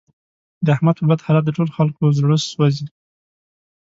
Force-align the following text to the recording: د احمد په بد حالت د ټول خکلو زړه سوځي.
د 0.65 0.67
احمد 0.75 0.95
په 0.99 1.05
بد 1.09 1.19
حالت 1.25 1.43
د 1.45 1.49
ټول 1.57 1.67
خکلو 1.75 2.07
زړه 2.19 2.35
سوځي. 2.51 2.85